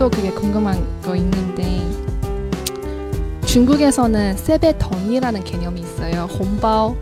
[0.00, 1.86] 또 그게 궁금한 거 있는데
[3.44, 6.22] 중국에서는 세배돈이라는 개념이 있어요.
[6.22, 6.96] 홍bao.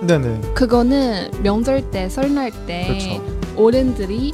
[0.00, 0.40] 네네.
[0.54, 3.24] 그거는 명절 때, 설날 때 그렇죠.
[3.56, 4.32] 어른들이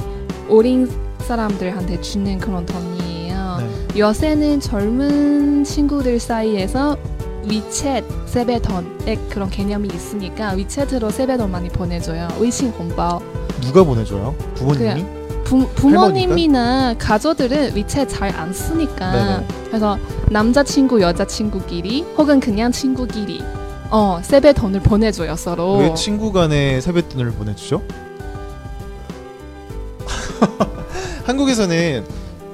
[0.49, 0.89] 어린
[1.19, 3.57] 사람들한테 주는 그런 돈이에요.
[3.59, 3.99] 네.
[3.99, 6.97] 요새는 젊은 친구들 사이에서
[7.43, 12.29] 위챗 세배돈의 그런 개념이 있으니까 위챗으로 세배돈 많이 보내줘요.
[12.41, 13.21] 위신 홍bao.
[13.61, 14.33] 누가 보내줘요?
[14.55, 15.16] 부모님이?
[15.47, 19.47] 부, 부모님이나 가족들은 위챗 잘안 쓰니까 네네.
[19.67, 19.97] 그래서
[20.29, 23.41] 남자친구 여자친구끼리 혹은 그냥 친구끼리
[23.89, 27.81] 어 세배돈을 보내줘요 서로 왜 친구 간에 세뱃돈을 보내주죠?
[31.25, 32.05] 한국에서는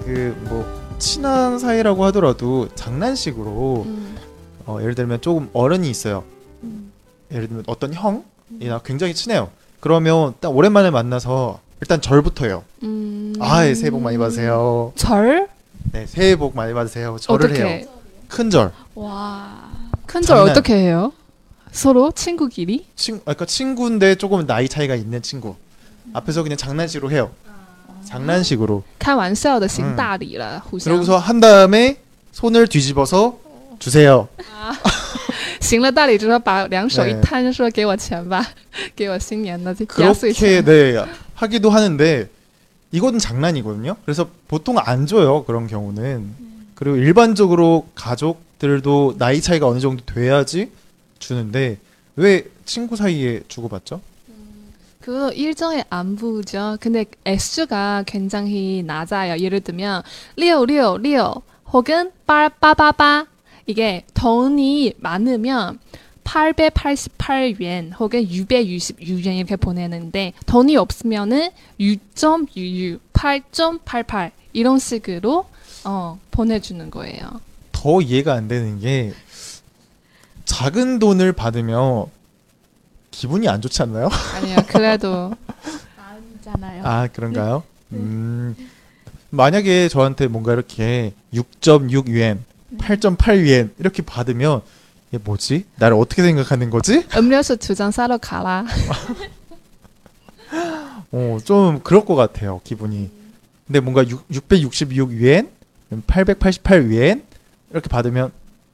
[0.06, 4.16] 그 뭐 친한 사이라고 하더라도 장난식으로 음,
[4.66, 6.24] 어, 예를 들면 조금 어른이 있어요.
[6.64, 6.94] 음.
[7.30, 9.50] 예를 들면 어떤 형이나 굉장히 친해요.
[9.82, 12.65] 그러면 딱 오랜만에 만나서 일단 절부터 해요.
[12.83, 13.35] 음.
[13.41, 14.93] 아, 예, 새해 복 많이 받으세요.
[14.97, 15.49] 절?
[15.93, 17.17] 네, 새해 복 많이 받으세요.
[17.21, 17.65] 절을 어떻게?
[17.65, 17.87] 해요.
[18.29, 18.73] 큰 절.
[18.95, 19.71] 와.
[20.07, 20.51] 큰 절 장난.
[20.51, 21.13] 어떻게 해요?
[21.71, 22.87] 서로 친구끼리?
[22.97, 25.55] 친, 아, 그러니까 친구인데 조금 나이 차이가 있는 친구.
[26.15, 27.31] 앞에서 그냥 장난식으로 해요.
[28.05, 28.83] 장난식으로.
[28.99, 30.85] 开玩笑的行嗯大礼了，互相。
[30.93, 31.99] 그러고서 한 다음에
[32.33, 33.39] 손을 뒤집어서
[33.79, 34.29] 주세요.
[35.61, 38.45] 行了大礼之后，把两手一对摊，说给我钱吧，
[38.97, 40.65] 给我新年的压岁 그렇게 钱。
[40.65, 41.07] 네
[41.44, 42.30] 하기도 하는데
[42.92, 43.98] 이건 장난이거든요.
[44.06, 46.44] 그래서 보통 안 줘요 그런 경우는.
[46.76, 50.72] 그리고 일반적으로 가족들도 나이 차이가 어느 정도 돼야지
[51.20, 51.78] 주는데
[52.16, 54.02] 왜 친구 사이에 주고받죠?
[55.02, 56.78] 그거 일종의 안부죠.
[56.80, 59.38] 근데 S가 굉장히 낮아요.
[59.38, 60.04] 예를 들면
[60.38, 63.26] 666 혹은 888
[63.66, 65.80] 이게 돈이 많으면
[66.24, 71.50] 888엔 혹은 666엔 이렇게 보내는데 돈이 없으면은
[71.80, 75.46] 6.66, 8.88 이런 식으로
[75.86, 77.42] 어, 보내주는 거예요.
[77.72, 79.14] 더 이해가 안 되는 게
[80.46, 82.06] 작은 돈을 받으면
[83.12, 84.10] 기분이 안 좋지 않나요?
[84.36, 85.34] 아니요, 그래도
[85.98, 86.86] 마음이잖아요.
[86.86, 87.64] 아 그런가요?
[87.92, 88.56] 음
[89.30, 92.44] 만약에 저한테 뭔가 이렇게 6.6 유엔,
[92.78, 94.62] 8.8 유엔 이렇게 받으면
[95.14, 95.66] 얘 뭐지?
[95.78, 97.06] 나를 어떻게 생각하는 거지?
[97.16, 98.66] 음료수 두 잔 사러 가라.
[101.12, 103.10] 어, 좀 그럴 것 같아요, 기분이.
[103.68, 105.50] 근데 뭔가 6, 666 유엔,
[106.08, 107.24] 888 유엔
[107.72, 108.32] 이렇게 받으면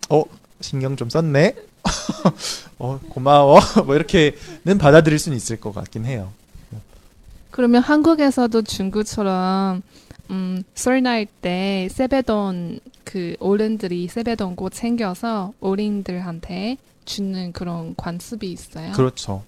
[0.10, 0.24] 어
[0.62, 1.56] 신경 좀 썼네.
[2.80, 3.60] 어 고마워.
[3.86, 6.32] 뭐 이렇게는 받아들일 수는 있을 것 같긴 해요.
[7.59, 9.83] 그러면 한국에서도 중국처럼
[10.31, 18.93] 음, 설날 때 세배돈 그 어른들이 세배돈 꼭 챙겨서 어린들한테 주는 그런 관습이 있어요.
[18.93, 19.43] 그렇죠.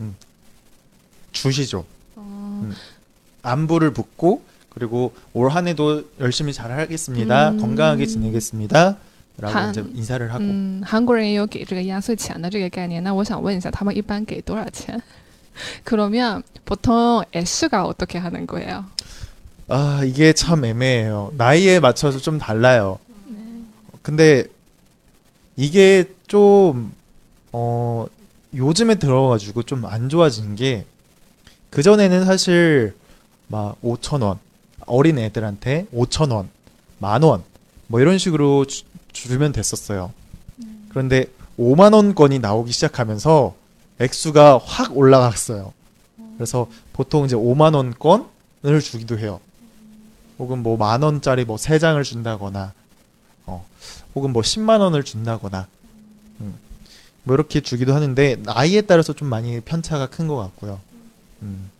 [0.00, 0.14] 음.
[1.32, 1.84] 주시죠.
[2.16, 2.72] 어, 음.
[3.42, 7.50] 안부를 묻고 그리고 올 한해도 열심히 잘 하겠습니다.
[7.50, 7.58] 음.
[7.60, 8.96] 건강하게 지내겠습니다.
[9.38, 13.02] 라고 한- 이제 인사를 하고 嗯，韩国人也有给这个压岁钱的这个概念。
[13.02, 15.00] 那我想问一下，他们一般给多少钱？
[15.83, 18.85] 그러면 보통 S가 어떻게 하는 거예요?
[19.67, 21.31] 아 이게 참 애매해요.
[21.37, 22.99] 나이에 맞춰서 좀 달라요.
[24.01, 24.45] 근데
[25.55, 26.93] 이게 좀
[27.51, 28.05] 어,
[28.55, 30.85] 요즘에 들어가지고 좀 안 좋아진 게
[31.69, 32.95] 그전에는 사실
[33.47, 34.39] 막 5천 원
[34.85, 36.49] 어린 애들한테 5천 원,
[36.99, 37.43] 만 원,
[37.87, 40.13] 뭐 이런 식으로 주, 주면 됐었어요.
[40.89, 41.25] 그런데
[41.59, 43.53] 5만 원권이 나오기 시작하면서
[43.99, 45.73] 액수가 확 올라갔어요.
[46.37, 49.39] 그래서 보통 이제 5만 원권을 주기도 해요.
[50.39, 52.73] 혹은 뭐 만 원짜리 뭐 세 장을 준다거나,
[53.47, 53.65] 어,
[54.13, 55.67] 혹은 뭐 10만 원을 준다거나,
[56.41, 56.55] 음,
[57.23, 60.79] 뭐 이렇게 주기도 하는데 나이에 따라서 좀 많이 편차가 큰 것 같고요.
[61.41, 61.71] 음.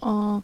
[0.00, 0.42] 어,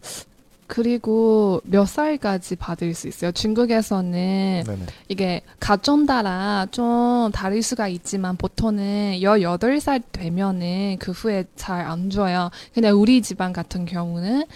[0.75, 3.31] 그리고 몇 살까지 받을 수 있어요?
[3.31, 4.87] 중국에서는 네네.
[5.07, 12.51] 이게 가정 따라 좀 다를 수가 있지만 보통은 18살 되면은 그 후에 잘 안 줘요.
[12.73, 14.47] 근데 우리 집안 같은 경우는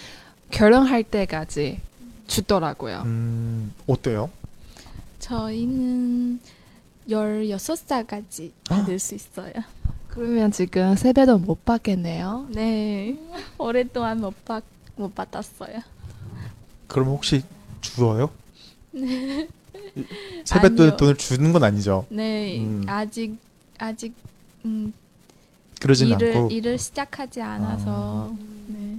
[0.50, 1.78] 결혼할 때까지
[2.26, 3.02] 주더라고요.
[3.04, 4.28] 음, 어때요?
[5.20, 6.40] 저희는
[7.08, 9.52] 16살까지 받을 수 있어요.
[10.08, 12.48] 그러면 지금 세배도 못 받겠네요.
[12.50, 13.16] 네.
[13.56, 14.64] 오랫동안 못, 받,
[14.96, 15.78] 못 받았어요.
[16.88, 17.42] 그럼 혹시
[17.80, 18.30] 주어요?
[20.44, 20.96] 세뱃돈 아니요.
[20.96, 22.06] 돈을 주는 건 아니죠.
[22.08, 22.58] 네.
[22.58, 22.84] 음.
[22.86, 23.36] 아직,
[23.78, 24.14] 아직,
[24.64, 24.92] 음,
[25.80, 28.32] 그러진 일을, 않고 일을 시작하지 않아서.
[28.66, 28.96] 네.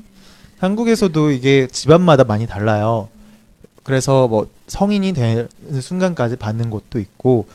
[0.59, 3.09] 한국에서도 이게 집안마다 많이 달라요.
[3.83, 5.47] 그래서 뭐 성인이 되는
[5.81, 7.47] 순간까지 받는 곳도 있고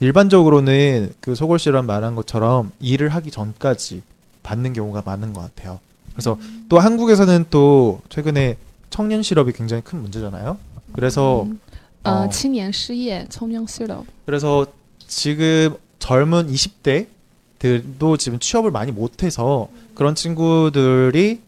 [0.00, 4.02] 일반적으로는 그 소골 씨랑 말한 것처럼 일을 하기 전까지
[4.42, 5.80] 받는 경우가 많은 것 같아요.
[6.12, 6.38] 그래서
[6.68, 8.56] 또 한국에서는 또 최근에
[8.94, 10.56] 청년 실업이 굉장히 큰 문제잖아요.
[10.92, 11.58] 그래서 음.
[12.04, 14.06] 아, 어, 아, 청년 실업, 청년 실업.
[14.24, 14.66] 그래서
[15.08, 21.40] 지금 젊은 20대들도 지금 취업을 많이 못해서 그런 친구들이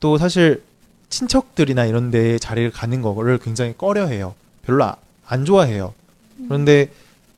[0.00, 0.64] 또 사실
[1.08, 4.34] 친척들이나 이런 데 자리를 가는 거를 굉장히 꺼려해요.
[4.62, 5.94] 별로 아, 안 좋아해요.
[6.40, 6.46] 음.
[6.48, 6.90] 그런데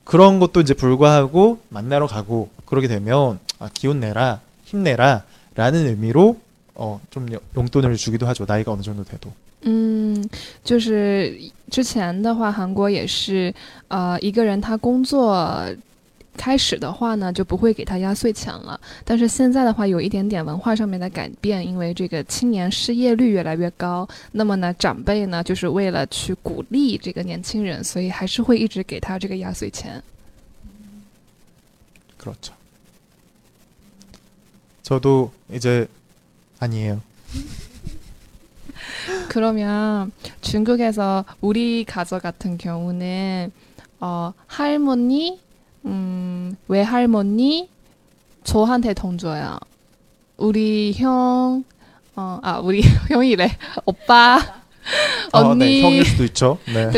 [0.05, 5.25] 그런 것도 이제 불구하고 만나러 가고 그러게 되면 아, 기운 내라, 힘내라
[5.55, 6.41] 라는 의미로
[6.75, 8.47] 어, 좀 용돈을 주기도 하죠.
[8.49, 9.31] 나이가 어느 정도 돼도.
[9.62, 10.30] 嗯，
[10.64, 11.40] 就是
[11.72, 13.54] 之前的话，韩国也是，
[13.88, 15.66] 呃，一个人他工作
[16.38, 18.80] 开始的话呢，就不会给他压岁钱了。
[19.04, 30.02] 但是现在的话，有一点点文化上面的改变，因为这个青年失业率越来越高，那么呢，长辈呢，就是为了去鼓励这个年轻人，所以还是会一直给他这个压岁钱。
[32.20, 32.54] 그렇죠.
[34.82, 35.88] 저도 이제
[36.60, 37.00] 아니에요.
[39.31, 40.11] 그러면
[40.41, 43.53] 중국에서 우리 가족 같은 경우는
[44.01, 45.39] 어, 할머니,
[45.85, 47.69] 음, 외할머니
[48.43, 49.57] 저한테 돈 줘요.
[50.37, 51.63] 우리 형,
[52.17, 54.41] 어, 아 우리 형이래 오빠,
[55.31, 56.59] 어, 네, 형일 언니들한테도 수도 있죠.
[56.67, 56.91] 네.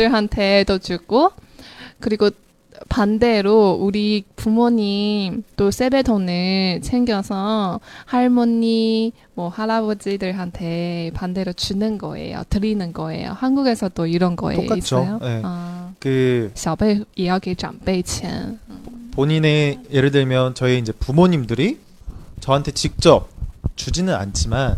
[0.79, 1.33] 주고
[1.99, 2.31] 그리고
[2.89, 12.43] 반대로 우리 부모님 또 세배돈을 챙겨서 할머니 뭐 할아버지들한테 반대로 주는 거예요.
[12.49, 13.31] 드리는 거예요.
[13.31, 14.77] 한국에서도 이런 거에 똑같죠.
[14.77, 15.19] 있어요.
[15.21, 15.41] 네.
[15.43, 18.59] 아, 그 배 이야기 장배钱
[19.11, 21.79] 본인의 예를 들면 저희 이제 부모님들이
[22.39, 23.29] 저한테 직접
[23.75, 24.77] 주지는 않지만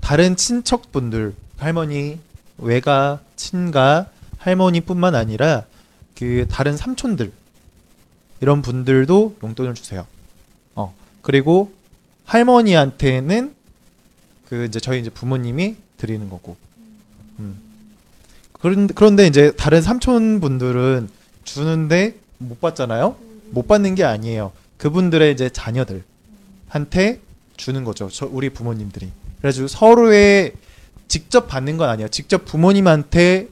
[0.00, 2.18] 다른 친척분들 할머니
[2.58, 4.06] 외가 친가
[4.38, 5.64] 할머니뿐만 아니라
[6.16, 7.32] 그 다른 삼촌들
[8.42, 10.04] 이런 분들도 용돈을 주세요.
[10.74, 10.92] 어
[11.22, 11.72] 그리고
[12.26, 13.54] 할머니한테는
[14.48, 16.56] 그 이제 저희 이제 부모님이 드리는 거고.
[17.38, 17.58] 음.
[18.52, 21.08] 그런데, 그런데 이제 다른 삼촌 분들은
[21.44, 23.16] 주는데 못 받잖아요.
[23.50, 24.52] 못 받는 게 아니에요.
[24.76, 27.20] 그분들의 이제 자녀들한테
[27.56, 28.08] 주는 거죠.
[28.10, 29.10] 저 우리 부모님들이.
[29.38, 30.52] 그래가지고 서로의
[31.06, 32.08] 직접 받는 건 아니에요.
[32.08, 33.48] 직접 부모님한테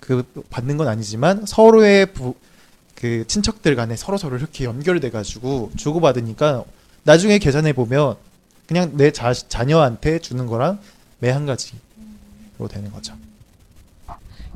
[0.00, 2.34] 그 받는 건 아니지만 서로의 부,
[2.96, 6.64] 그 친척들 간에 서로 서로 이렇게 연결돼 가지고 주고 받으니까
[7.04, 8.16] 나중에 계산해 보면
[8.66, 10.80] 그냥 내 자, 자녀한테 주는 거랑
[11.20, 11.78] 매 한 가지로
[12.68, 13.14] 되는 거죠.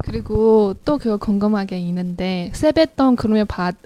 [0.04, 3.76] 그리고 또 그거 궁금한 게 있는데 세뱃돈 그러면 받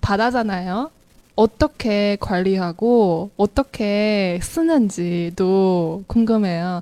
[0.00, 0.90] 받아잖아요.
[1.36, 6.80] 어떻게 관리하고 어떻게 쓰는지도 궁금해요.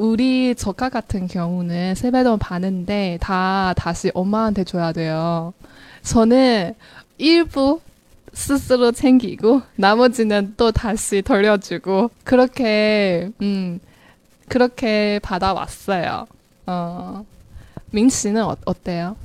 [0.00, 5.52] 우리 조카 같은 경우는 세뱃돈 받는데 다 다시 엄마한테 줘야 돼요.
[6.02, 6.74] 저는
[7.18, 7.82] 일부
[8.32, 13.78] 스스로 챙기고 나머지는 또 다시 돌려주고 그렇게 음
[14.48, 16.26] 그렇게 받아왔어요.
[16.64, 17.26] 어.
[17.90, 19.16] 민 씨는 어, 어때요?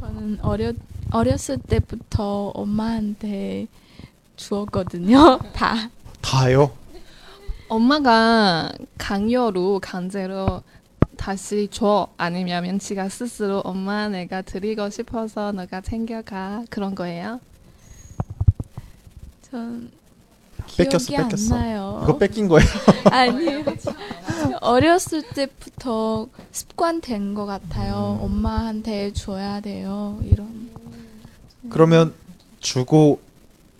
[0.00, 0.74] 저는 어렸
[1.10, 3.66] 어렸을 때부터 엄마한테
[4.36, 5.38] 주었거든요.
[5.52, 5.90] 다.
[6.22, 6.70] 다요?
[7.70, 10.62] 엄마가 강요로 강제로
[11.16, 17.40] 다시 줘 아니면 민씨가 스스로 엄마 내가 드리고 싶어서 너가 챙겨가 그런 거예요?
[19.42, 19.92] 전
[20.66, 21.54] 기억이 뺏겼어, 안 뺏겼어.
[21.56, 22.00] 나요.
[22.02, 22.66] 이거 뺏긴 거예요.
[23.10, 23.64] 아니요.
[24.62, 28.18] 어렸을 때부터 습관된 것 같아요.
[28.20, 28.24] 음.
[28.24, 30.18] 엄마한테 줘야 돼요.
[30.24, 30.70] 이런.
[31.68, 32.14] 그러면
[32.58, 33.20] 주고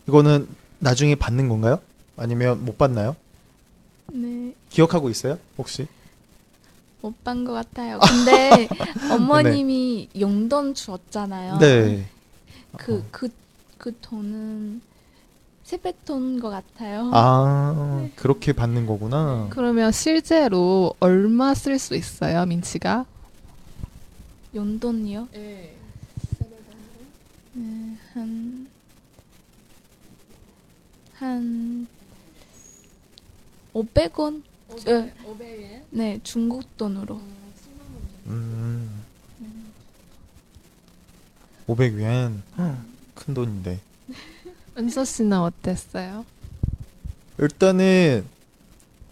[0.07, 0.47] 이거는
[0.79, 1.81] 나중에 받는 건가요?
[2.17, 3.17] 아니면 못 받나요?
[4.13, 4.55] 네.
[4.69, 5.39] 기억하고 있어요?
[5.59, 5.87] 혹시?
[7.03, 7.99] 못반것 같아요.
[8.01, 8.69] 근데
[9.11, 11.59] 어머님이 용돈 주었잖아요.
[11.59, 12.07] 네.
[12.77, 13.29] 그, 그,
[13.79, 14.83] 그 돈은
[15.65, 17.11] 세뱃돈 것 같아요.
[17.15, 19.47] 아 그렇게 받는 거구나.
[19.51, 23.07] 그러면 실제로 얼마 쓸 수 있어요, 민씨가?
[24.55, 25.29] 용돈이요?
[25.33, 25.77] 네.
[27.53, 28.69] 네, 한,
[31.15, 31.87] 한,
[33.75, 34.43] 500원?
[34.85, 35.13] 네.
[35.25, 35.83] 500엔?
[35.91, 37.21] 네, 중국 돈으로.
[38.27, 39.01] 음.
[41.67, 42.41] 500위엔
[43.15, 43.81] 큰 돈인데.
[44.77, 46.25] 은서 씨는 어땠어요?
[47.39, 48.25] 일단은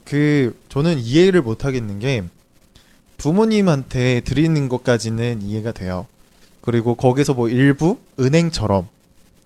[0.05, 2.25] 그 저는 이해를 못 하겠는 게
[3.17, 6.07] 부모님한테 드리는 것까지는 이해가 돼요.
[6.61, 8.89] 그리고 거기서 뭐 일부 은행처럼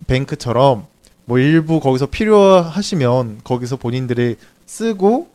[0.07, 0.87] 뱅크처럼
[1.25, 4.37] 뭐 일부 거기서 필요하시면 거기서 본인들이
[4.73, 5.29] 쓰고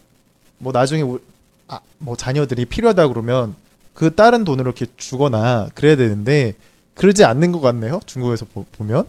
[0.58, 1.20] 뭐 나중에 우-
[1.68, 3.56] 아, 뭐 자녀들이 필요하다 그러면
[3.94, 6.54] 그 다른 돈으로 이렇게 주거나 그래야 되는데
[6.96, 8.00] 그러지 않는 것 같네요.
[8.08, 9.06] 중국에서 보, 보면.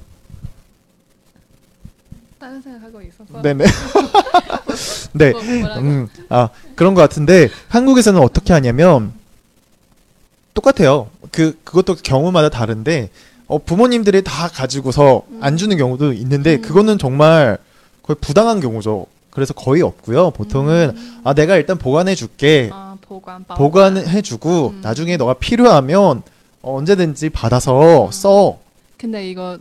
[2.38, 3.64] 다른 생각하고 있어서 네네.
[5.14, 5.30] 네.
[5.32, 5.40] 뭐?
[5.78, 9.12] 음, 아, 그런 것 같은데, 한국에서는 어떻게 하냐면,
[10.54, 11.10] 똑같아요.
[11.32, 13.10] 그 그것도 경우마다 다른데
[13.46, 16.62] 어, 부모님들이 다 가지고서 안 주는 경우도 있는데 음.
[16.62, 17.58] 그거는 정말
[18.02, 19.06] 거의 부당한 경우죠.
[19.38, 20.32] 그래서 거의 없고요.
[20.32, 21.20] 보통은 음.
[21.24, 22.70] 아 내가 일단 보관해 줄게.
[22.72, 24.80] 아, 보관, 보관해 주고 음.
[24.82, 26.22] 나중에 너가 필요하면
[26.62, 28.10] 어, 언제든지 받아서 음.
[28.10, 28.58] 써.
[28.96, 29.58] 근데 이거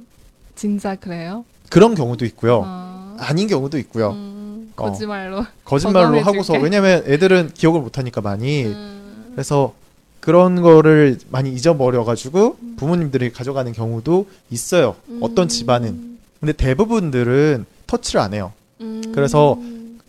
[0.55, 1.45] 진짜 그래요?
[1.69, 2.63] 그런 경우도 있고요.
[2.65, 4.11] 아, 아닌 경우도 있고요.
[4.11, 4.89] 음, 어.
[4.89, 5.45] 거짓말로.
[5.63, 6.53] 거짓말로 보관해 하고서.
[6.53, 9.31] 왜냐면 애들은 기억을 못 하니까 많이 음.
[9.31, 9.73] 그래서
[10.19, 12.75] 그런 거를 많이 잊어버려 가지고 음.
[12.77, 14.95] 부모님들이 가져가는 경우도 있어요.
[15.21, 16.17] 어떤 집안은.
[16.39, 18.51] 근데 대부분들은 터치를 안 해요.
[18.81, 19.11] 음.
[19.13, 19.57] 그래서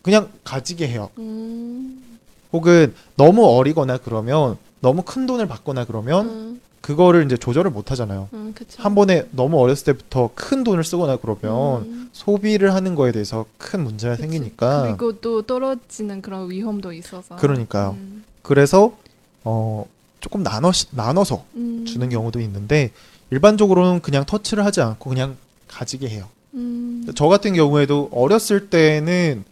[0.03, 1.11] 그냥 가지게 해요.
[1.19, 2.03] 음.
[2.53, 6.61] 혹은 너무 어리거나 그러면 너무 큰 돈을 받거나 그러면 음.
[6.81, 8.29] 그거를 이제 조절을 못 하잖아요.
[8.33, 8.83] 음, 그쵸.
[8.83, 12.11] 한 번에 너무 어렸을 때부터 큰 돈을 쓰거나 그러면 음.
[12.13, 14.23] 소비를 하는 거에 대해서 큰 문제가 그치.
[14.23, 17.37] 생기니까 그리고 또 떨어지는 그런 위험도 있어서.
[17.37, 17.97] 그러니까요.
[17.99, 18.25] 음.
[18.43, 18.97] 그래서
[19.45, 19.85] 어
[20.21, 21.85] 조금 나눠 나눠서 음.
[21.87, 22.93] 주는 경우도 있는데
[23.31, 26.29] 일반적으로는 그냥 터치를 하지 않고 그냥 가지게 해요.
[26.55, 27.07] 음.
[27.15, 29.45] 저 같은 경우에도 어렸을 때는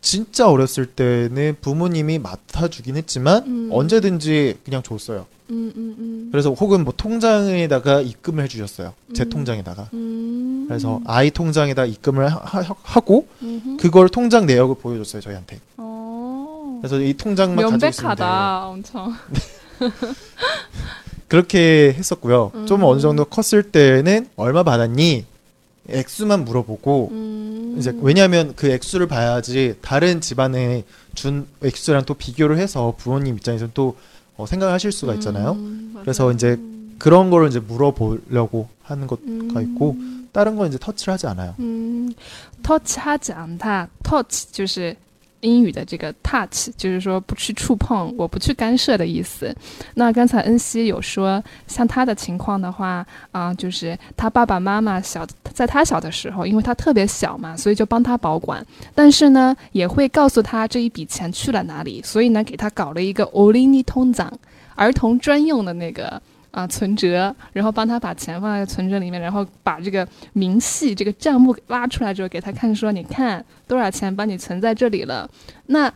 [0.00, 3.68] 진짜 어렸을 때는 부모님이 맡아주긴 했지만 음.
[3.70, 5.26] 언제든지 그냥 줬어요.
[5.50, 6.28] 음, 음, 음.
[6.30, 8.94] 그래서 혹은 뭐 통장에다가 입금을 해주셨어요.
[9.14, 9.30] 제 음.
[9.30, 9.88] 통장에다가.
[9.92, 10.64] 음.
[10.68, 13.26] 그래서 아이 통장에다 입금을 하, 고.
[13.78, 15.58] 그걸 통장 내역을 보여줬어요 저희한테.
[15.76, 16.78] 어.
[16.80, 18.26] 그래서 이 통장만 가지고 있으면 돼요.
[18.26, 19.14] 명백하다, 엄청.
[21.28, 22.52] 그렇게 했었고요.
[22.66, 22.84] 좀 음.
[22.84, 25.24] 어느 정도 컸을 때는 얼마 받았니?
[25.92, 27.76] 액수만 물어보고 음.
[27.78, 33.96] 이제 왜냐하면 그 액수를 봐야지 다른 집안에 준 액수랑 또 비교를 해서 부모님 입장에서는 또
[34.36, 35.52] 어, 생각을 하실 수가 있잖아요.
[35.52, 36.58] 음, 그래서 이제
[36.98, 39.72] 그런 걸 이제 물어보려고 하는 것가 음.
[39.72, 39.96] 있고
[40.32, 41.54] 다른 건 이제 터치를 하지 않아요.
[41.58, 42.12] 음,
[42.62, 43.88] 터치하지 않다.
[44.02, 44.96] 터치 就是
[45.40, 49.54] 英语的这个 touch，就是说不去触碰，我不去干涉的意思。
[49.94, 64.32] 那刚才恩熙有说，像他的情况的话，啊、就是他爸爸妈妈小，在他小的时候，因为他特别小嘛，所以就帮他保管，但是呢，也会告诉他这一笔钱去了哪里，所以呢，给他搞了一个 Olini 通长，
[64.74, 66.20] 儿童专用的那个。
[66.50, 75.30] 啊，存折，然后帮他把钱放在存折里面，然后把这个明细这个账目拉出来之后给他看，说你看多少钱帮你存在这里了。
[75.66, 75.92] 那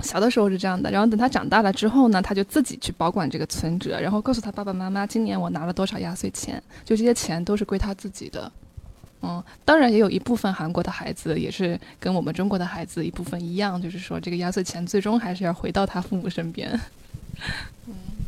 [0.00, 8.50] 小的时候是这样的，然后等他长大了之后呢，他就自己去保管这个存折，然后告诉他爸爸妈妈，今年我拿了多少压岁钱，就这些钱都是归他自己的。
[9.22, 16.78] 嗯，当然也有一部分韩国的孩子也是跟我们中国的孩子一部分一样，就是说这个压岁钱最终还是要回到他父母身边。
[17.86, 17.94] 嗯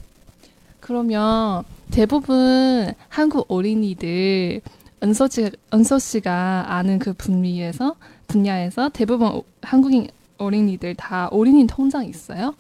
[0.85, 4.61] 그러면 대부분 한국 어린이들
[5.03, 7.97] 은서 씨, 은서 씨가 아는 그 분야에서
[8.29, 12.55] 분야에서 대부분 오- 한국인 어린이들 다 어린이 통장 있어요?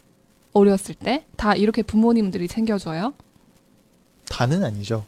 [0.54, 3.12] 어렸을 때 다 이렇게 부모님들이 챙겨줘요?
[4.30, 5.04] 다는 아니죠.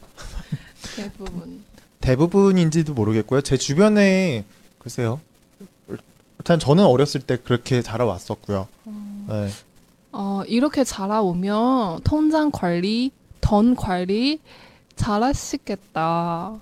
[0.95, 1.63] 대부분.
[2.01, 3.41] 대부분인지도 모르겠고요.
[3.41, 4.45] 제 주변에
[4.77, 5.19] 글쎄요.
[6.37, 8.67] 일단 저는 어렸을 때 그렇게 자라왔었고요.
[9.29, 9.49] 네.
[10.11, 13.11] 어, 이렇게 자라오면 통장 관리,
[13.41, 14.39] 돈 관리
[14.95, 16.59] 잘하시겠다.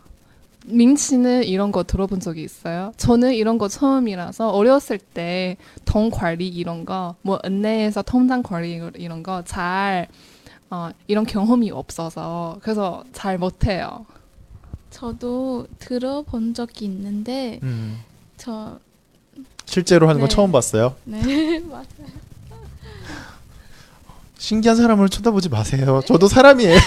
[0.67, 2.91] 민치는 이런 거 들어본 적이 있어요?
[2.97, 9.23] 저는 이런 거 처음이라서 어렸을 때 돈 관리 이런 거, 뭐 은행에서 통장 관리 이런
[9.23, 10.07] 거 잘,
[10.69, 14.05] 어, 이런 경험이 없어서 그래서 잘 못해요.
[14.89, 17.99] 저도 들어본 적이 있는데 음,
[18.37, 18.79] 저
[19.65, 20.35] 실제로 하는 건 네.
[20.35, 20.95] 처음 봤어요.
[21.05, 21.85] 네, 맞아요.
[24.45, 26.01] 신기한 사람을 쳐다보지 마세요.
[26.05, 26.77] 저도 사람이에요.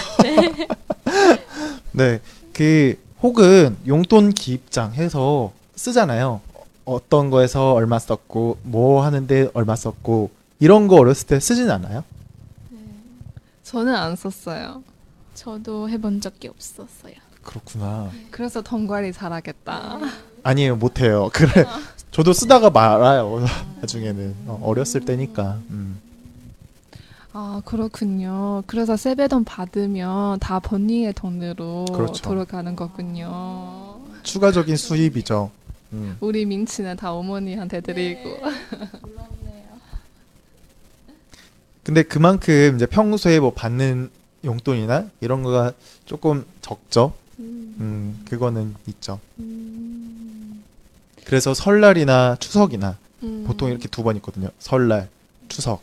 [1.90, 2.20] 네.
[2.52, 6.40] 그 혹은 용돈 기입장 해서 쓰잖아요.
[6.84, 12.04] 어떤 거에서 얼마 썼고 뭐 하는데 얼마 썼고 이런 거 어렸을 때 쓰진 않아요?
[13.64, 14.84] 저는 안 썼어요.
[15.34, 17.14] 저도 해본 적이 없었어요.
[17.42, 18.08] 그렇구나.
[18.30, 19.98] 그래서 돈 관리 잘하겠다.
[20.44, 21.28] 아니에요, 못해요.
[21.32, 21.66] 그래.
[22.12, 23.44] 저도 쓰다가 말아요.
[23.80, 25.58] 나중에는 어, 어렸을 때니까.
[25.70, 26.00] 음.
[27.32, 28.62] 아, 그렇군요.
[28.66, 32.23] 그래서 세배돈 받으면 다 본인의 돈으로 그렇죠.
[32.23, 34.00] 돌아가는 거군요.
[34.23, 35.50] 추가적인 수입이죠.
[35.92, 36.16] 음.
[36.20, 38.23] 우리 민치는 다 어머니한테 드리고.
[38.40, 39.68] 부럽네요.
[41.85, 44.11] 근데 그만큼 이제 평소에 뭐 받는
[44.44, 45.73] 용돈이나 이런 거가
[46.06, 47.12] 조금 적죠.
[47.38, 49.20] 음, 그거는 있죠.
[49.38, 50.62] 음,
[51.25, 54.49] 그래서 설날이나 추석이나 음, 보통 이렇게 두 번 있거든요.
[54.58, 55.08] 설날,
[55.49, 55.82] 추석,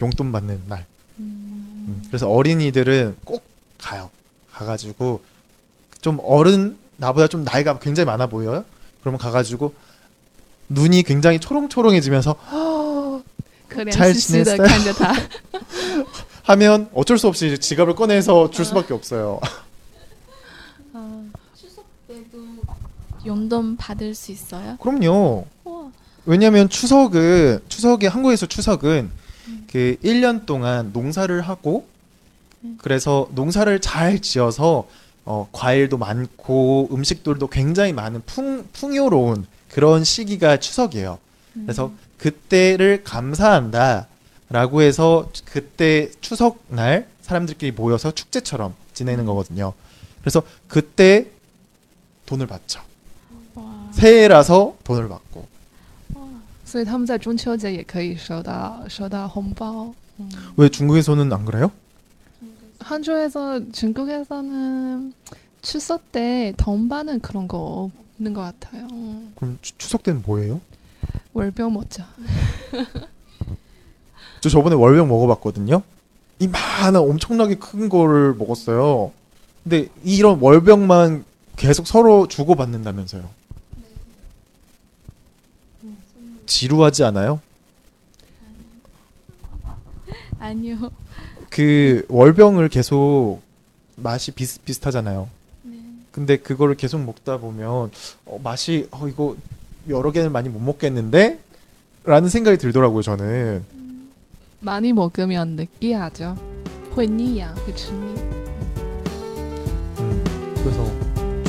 [0.00, 0.84] 용돈 받는 날.
[1.18, 2.02] 음.
[2.08, 3.44] 그래서 어린이들은 꼭
[3.78, 4.10] 가요.
[4.52, 5.22] 가가지고
[6.00, 8.64] 좀 어른 나보다 좀 나이가 굉장히 많아 보여요.
[9.00, 9.74] 그러면 가가지고
[10.68, 12.36] 눈이 굉장히 초롱초롱해지면서
[13.92, 14.66] 잘 지냈어요.
[16.44, 19.40] 하면 어쩔 수 없이 지갑을 꺼내서 줄 수밖에 없어요.
[23.26, 24.76] 용돈 받을 수 있어요?
[24.80, 25.46] 그럼요.
[26.24, 29.10] 왜냐하면 추석은 추석이 한국에서 추석은
[29.76, 31.86] 그 1년 동안 농사를 하고
[32.78, 34.88] 그래서 농사를 잘 지어서
[35.26, 41.18] 어, 과일도 많고 음식들도 굉장히 많은 풍, 풍요로운 그런 시기가 추석이에요.
[41.52, 44.06] 그래서 그때를 감사한다
[44.48, 49.74] 라고 해서 그때 추석날 사람들끼리 모여서 축제처럼 지내는 거거든요.
[50.22, 51.26] 그래서 그때
[52.24, 52.80] 돈을 받죠.
[53.56, 53.90] 와.
[53.92, 55.46] 새해라서 돈을 받고
[56.65, 59.93] 所以他们在中秋节也可以收到收到红包。
[60.55, 61.71] 왜 중국에서는 안 그래요?
[62.79, 65.13] 한국에서 중국에서는
[65.61, 68.87] 추석 때 돈 받는 그런 거 없는 것 같아요.
[68.91, 69.33] 음.
[69.35, 70.59] 그럼 추, 추석 때는 뭐예요?
[71.33, 72.07] 월병 먹자.
[74.41, 75.81] 저 저번에 월병 먹어봤거든요.
[76.39, 79.11] 이만한 엄청나게 큰 거를 먹었어요.
[79.63, 81.23] 근데 이런 월병만
[81.55, 83.29] 계속 서로 주고받는다면서요.
[86.46, 87.40] 지루하지 않아요?
[90.38, 90.90] 아니요.
[91.50, 93.40] 그 월병을 계속
[93.96, 95.28] 맛이 비슷비슷하잖아요.
[95.62, 95.78] 네.
[96.12, 97.90] 근데 그거를 계속 먹다 보면
[98.26, 99.36] 어, 맛이 어, 이거
[99.88, 101.40] 여러 개는 많이 못 먹겠는데
[102.04, 103.64] 라는 생각이 들더라고요, 저는.
[104.60, 106.36] 많이 먹으면 느끼하죠.
[106.96, 108.14] 회니야, 회춘이.
[109.98, 110.84] 음, 그래서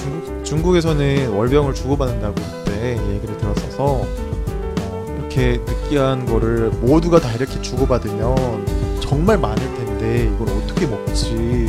[0.02, 4.27] 중국, 중국에서는 월병을 주고받는다고 그때 얘기를 들었어서
[5.38, 11.68] 이렇게 느끼한 거를 모두가 다 이렇게 주고받으면 정말 많을 텐데 이걸 어떻게 먹지